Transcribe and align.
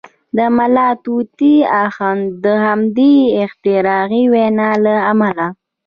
د 0.37 0.39
ملا 0.57 0.89
طوطي 1.03 1.55
اخند 1.85 2.23
د 2.43 2.45
همدغې 2.65 3.17
اختراعي 3.43 4.23
وینا 4.33 4.71
له 4.85 4.95
امله. 5.11 5.47